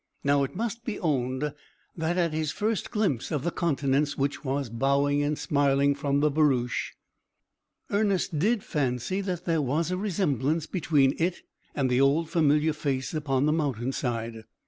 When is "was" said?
4.43-4.67, 9.61-9.91